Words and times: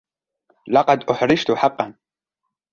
لقد 0.67 1.03
أُحرجت 1.09 1.51
حقاً. 1.51 1.93